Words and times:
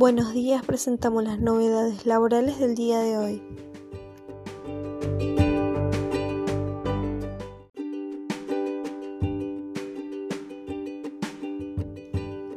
Buenos 0.00 0.32
días, 0.32 0.64
presentamos 0.64 1.22
las 1.24 1.40
novedades 1.40 2.06
laborales 2.06 2.58
del 2.58 2.74
día 2.74 3.00
de 3.00 3.18
hoy. 3.18 3.42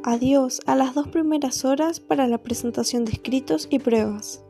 Adiós 0.02 0.62
a 0.64 0.74
las 0.74 0.94
dos 0.94 1.08
primeras 1.08 1.66
horas 1.66 2.00
para 2.00 2.26
la 2.26 2.38
presentación 2.38 3.04
de 3.04 3.12
escritos 3.12 3.68
y 3.68 3.78
pruebas. 3.78 4.42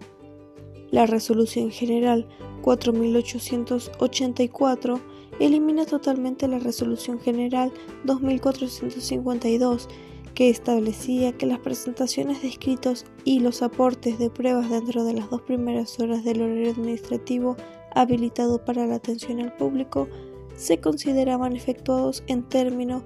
La 0.93 1.07
resolución 1.07 1.73
general 1.73 2.29
4884 2.63 5.01
elimina 5.41 5.85
totalmente 5.85 6.47
la 6.47 6.61
resolución 6.61 7.19
general 7.19 7.73
2452 8.05 9.89
que 10.35 10.51
establecía 10.51 11.33
que 11.33 11.47
las 11.47 11.61
presentaciones 11.61 12.43
de 12.43 12.49
escritos 12.49 13.07
y 13.25 13.41
los 13.41 13.63
aportes 13.63 14.19
de 14.19 14.31
pruebas 14.31 14.69
dentro 14.69 15.05
de 15.05 15.15
las 15.15 15.31
dos 15.31 15.43
primeras 15.43 15.99
horas 16.01 16.25
del 16.25 16.43
horario 16.43 16.73
administrativo 16.73 17.57
habilitado 17.95 18.65
para 18.65 18.87
la 18.87 18.97
atención 18.97 19.41
al 19.41 19.57
público 19.57 20.09
se 20.57 20.79
consideraban 20.79 21.55
efectuados 21.55 22.25
en 22.27 22.43
término 22.43 23.05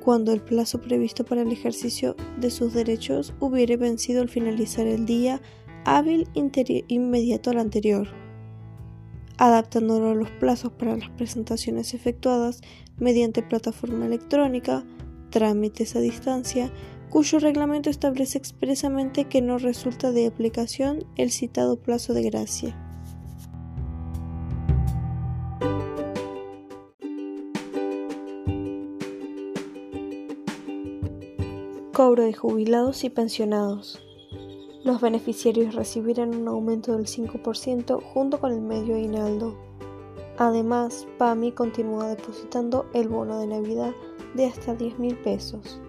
cuando 0.00 0.32
el 0.32 0.40
plazo 0.40 0.80
previsto 0.80 1.24
para 1.24 1.42
el 1.42 1.52
ejercicio 1.52 2.16
de 2.38 2.50
sus 2.50 2.72
derechos 2.72 3.34
hubiere 3.38 3.76
vencido 3.76 4.22
al 4.22 4.28
finalizar 4.28 4.86
el 4.86 5.06
día 5.06 5.40
hábil 5.84 6.28
inmediato 6.88 7.50
al 7.50 7.58
anterior, 7.58 8.08
adaptándolo 9.36 10.10
a 10.10 10.14
los 10.14 10.30
plazos 10.30 10.72
para 10.72 10.96
las 10.96 11.10
presentaciones 11.10 11.94
efectuadas 11.94 12.62
mediante 12.98 13.42
plataforma 13.42 14.06
electrónica, 14.06 14.84
trámites 15.32 15.96
a 15.96 16.00
distancia, 16.00 16.70
cuyo 17.10 17.40
reglamento 17.40 17.90
establece 17.90 18.38
expresamente 18.38 19.24
que 19.24 19.42
no 19.42 19.58
resulta 19.58 20.12
de 20.12 20.26
aplicación 20.28 21.04
el 21.16 21.32
citado 21.32 21.76
plazo 21.76 22.14
de 22.14 22.22
gracia. 22.22 22.78
Cobro 31.92 32.24
de 32.24 32.32
jubilados 32.32 33.04
y 33.04 33.10
pensionados. 33.10 34.00
Los 34.84 35.00
beneficiarios 35.00 35.74
recibirán 35.74 36.34
un 36.34 36.48
aumento 36.48 36.96
del 36.96 37.06
5% 37.06 38.02
junto 38.02 38.40
con 38.40 38.52
el 38.52 38.60
medio 38.60 38.94
aguinaldo. 38.96 39.56
Además, 40.38 41.06
PAMI 41.18 41.52
continúa 41.52 42.08
depositando 42.08 42.86
el 42.94 43.08
bono 43.08 43.38
de 43.38 43.46
Navidad 43.46 43.92
de 44.34 44.46
hasta 44.46 44.74
10 44.74 44.98
mil 44.98 45.16
pesos. 45.16 45.80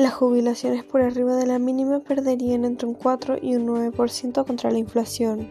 Las 0.00 0.14
jubilaciones 0.14 0.82
por 0.82 1.02
arriba 1.02 1.36
de 1.36 1.46
la 1.46 1.58
mínima 1.58 2.00
perderían 2.00 2.64
entre 2.64 2.88
un 2.88 2.94
4 2.94 3.36
y 3.42 3.56
un 3.56 3.66
9% 3.66 4.46
contra 4.46 4.70
la 4.70 4.78
inflación. 4.78 5.46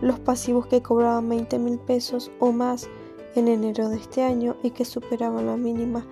Los 0.00 0.18
pasivos 0.20 0.68
que 0.68 0.80
cobraban 0.80 1.28
20 1.28 1.58
mil 1.58 1.78
pesos 1.78 2.30
o 2.40 2.50
más 2.50 2.88
en 3.34 3.48
enero 3.48 3.90
de 3.90 3.96
este 3.96 4.22
año 4.22 4.56
y 4.62 4.70
que 4.70 4.86
superaban 4.86 5.44
la 5.46 5.58
mínima 5.58 6.06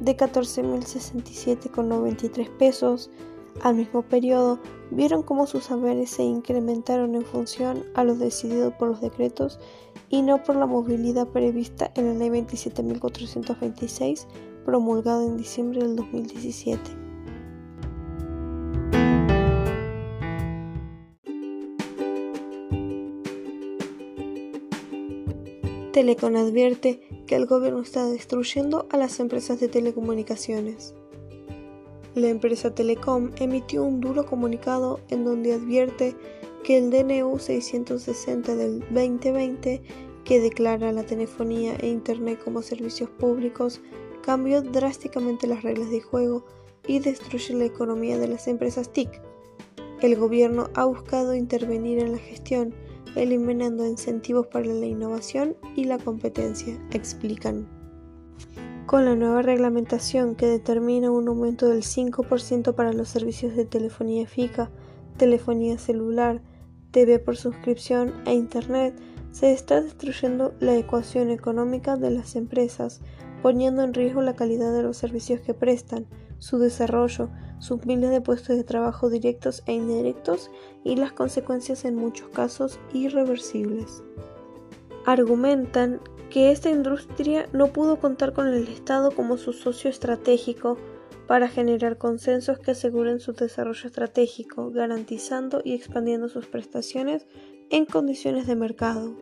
de 0.00 0.16
14.067,93 0.16 2.48
pesos 2.56 3.10
al 3.62 3.74
mismo 3.74 4.02
periodo, 4.02 4.58
vieron 4.90 5.22
cómo 5.22 5.46
sus 5.46 5.64
saberes 5.64 6.10
se 6.10 6.22
incrementaron 6.22 7.14
en 7.14 7.24
función 7.24 7.84
a 7.94 8.04
lo 8.04 8.14
decidido 8.14 8.76
por 8.76 8.88
los 8.88 9.00
decretos 9.00 9.58
y 10.08 10.22
no 10.22 10.42
por 10.42 10.56
la 10.56 10.66
movilidad 10.66 11.28
prevista 11.28 11.90
en 11.94 12.06
la 12.06 12.14
Ley 12.14 12.30
27.426 12.30 14.26
promulgada 14.64 15.24
en 15.24 15.36
diciembre 15.36 15.80
del 15.80 15.96
2017. 15.96 16.80
Telecom 25.92 26.36
advierte 26.36 27.00
que 27.26 27.36
el 27.36 27.46
gobierno 27.46 27.80
está 27.80 28.04
destruyendo 28.06 28.86
a 28.90 28.98
las 28.98 29.18
empresas 29.18 29.60
de 29.60 29.68
telecomunicaciones. 29.68 30.94
La 32.16 32.28
empresa 32.28 32.74
Telecom 32.74 33.30
emitió 33.36 33.84
un 33.84 34.00
duro 34.00 34.24
comunicado 34.24 35.00
en 35.10 35.26
donde 35.26 35.52
advierte 35.52 36.16
que 36.64 36.78
el 36.78 36.90
DNU 36.90 37.38
660 37.38 38.56
del 38.56 38.80
2020, 38.88 39.82
que 40.24 40.40
declara 40.40 40.92
la 40.92 41.02
telefonía 41.02 41.76
e 41.76 41.88
Internet 41.88 42.40
como 42.42 42.62
servicios 42.62 43.10
públicos, 43.10 43.82
cambió 44.22 44.62
drásticamente 44.62 45.46
las 45.46 45.62
reglas 45.62 45.90
de 45.90 46.00
juego 46.00 46.46
y 46.86 47.00
destruye 47.00 47.52
la 47.52 47.66
economía 47.66 48.16
de 48.16 48.28
las 48.28 48.48
empresas 48.48 48.90
TIC. 48.94 49.20
El 50.00 50.16
gobierno 50.16 50.70
ha 50.72 50.86
buscado 50.86 51.34
intervenir 51.34 51.98
en 51.98 52.12
la 52.12 52.18
gestión, 52.18 52.72
eliminando 53.14 53.86
incentivos 53.86 54.46
para 54.46 54.64
la 54.64 54.86
innovación 54.86 55.54
y 55.74 55.84
la 55.84 55.98
competencia, 55.98 56.82
explican. 56.94 57.68
Con 58.86 59.04
la 59.04 59.16
nueva 59.16 59.42
reglamentación 59.42 60.36
que 60.36 60.46
determina 60.46 61.10
un 61.10 61.26
aumento 61.26 61.66
del 61.66 61.82
5% 61.82 62.72
para 62.76 62.92
los 62.92 63.08
servicios 63.08 63.56
de 63.56 63.64
telefonía 63.64 64.28
fija, 64.28 64.70
telefonía 65.16 65.76
celular, 65.76 66.40
TV 66.92 67.18
por 67.18 67.36
suscripción 67.36 68.14
e 68.26 68.34
Internet, 68.34 68.94
se 69.32 69.52
está 69.52 69.80
destruyendo 69.80 70.54
la 70.60 70.76
ecuación 70.76 71.30
económica 71.30 71.96
de 71.96 72.12
las 72.12 72.36
empresas, 72.36 73.00
poniendo 73.42 73.82
en 73.82 73.92
riesgo 73.92 74.22
la 74.22 74.36
calidad 74.36 74.72
de 74.72 74.84
los 74.84 74.96
servicios 74.96 75.40
que 75.40 75.52
prestan, 75.52 76.06
su 76.38 76.58
desarrollo, 76.58 77.28
sus 77.58 77.84
miles 77.86 78.10
de 78.10 78.20
puestos 78.20 78.56
de 78.56 78.62
trabajo 78.62 79.10
directos 79.10 79.64
e 79.66 79.72
indirectos 79.72 80.48
y 80.84 80.94
las 80.94 81.10
consecuencias 81.10 81.84
en 81.84 81.96
muchos 81.96 82.28
casos 82.28 82.78
irreversibles. 82.92 84.04
Argumentan 85.06 86.00
que 86.36 86.50
esta 86.50 86.68
industria 86.68 87.48
no 87.54 87.68
pudo 87.68 87.98
contar 87.98 88.34
con 88.34 88.46
el 88.46 88.68
Estado 88.68 89.10
como 89.10 89.38
su 89.38 89.54
socio 89.54 89.88
estratégico 89.88 90.76
para 91.26 91.48
generar 91.48 91.96
consensos 91.96 92.58
que 92.58 92.72
aseguren 92.72 93.20
su 93.20 93.32
desarrollo 93.32 93.86
estratégico, 93.86 94.70
garantizando 94.70 95.62
y 95.64 95.72
expandiendo 95.72 96.28
sus 96.28 96.44
prestaciones 96.44 97.26
en 97.70 97.86
condiciones 97.86 98.46
de 98.46 98.54
mercado. 98.54 99.16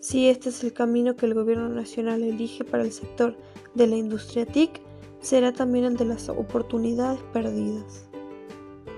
Si 0.00 0.26
este 0.26 0.48
es 0.48 0.64
el 0.64 0.72
camino 0.72 1.14
que 1.14 1.26
el 1.26 1.34
gobierno 1.34 1.68
nacional 1.68 2.24
elige 2.24 2.64
para 2.64 2.82
el 2.82 2.90
sector 2.90 3.36
de 3.76 3.86
la 3.86 3.94
industria 3.94 4.44
TIC, 4.44 4.80
será 5.20 5.52
también 5.52 5.84
el 5.84 5.96
de 5.96 6.06
las 6.06 6.28
oportunidades 6.30 7.20
perdidas. 7.32 8.08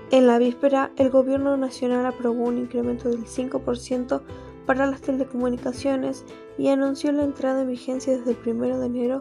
En 0.09 0.25
la 0.25 0.39
víspera, 0.39 0.91
el 0.97 1.11
gobierno 1.11 1.55
nacional 1.55 2.03
aprobó 2.07 2.45
un 2.45 2.57
incremento 2.57 3.09
del 3.09 3.25
5% 3.25 4.23
para 4.71 4.85
las 4.85 5.01
telecomunicaciones 5.01 6.23
y 6.57 6.69
anunció 6.69 7.11
la 7.11 7.25
entrada 7.25 7.63
en 7.63 7.67
vigencia 7.67 8.17
desde 8.17 8.31
el 8.31 8.55
1 8.55 8.79
de 8.79 8.85
enero 8.85 9.19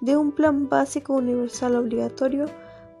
de 0.00 0.16
un 0.16 0.30
plan 0.30 0.68
básico 0.68 1.14
universal 1.14 1.74
obligatorio 1.74 2.46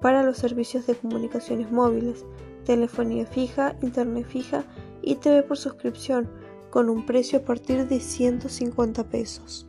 para 0.00 0.24
los 0.24 0.36
servicios 0.36 0.84
de 0.88 0.96
comunicaciones 0.96 1.70
móviles, 1.70 2.24
telefonía 2.64 3.24
fija, 3.24 3.76
internet 3.82 4.26
fija 4.26 4.64
y 5.00 5.14
TV 5.14 5.44
por 5.44 5.56
suscripción, 5.56 6.28
con 6.70 6.90
un 6.90 7.06
precio 7.06 7.38
a 7.38 7.42
partir 7.42 7.86
de 7.86 8.00
150 8.00 9.04
pesos. 9.04 9.68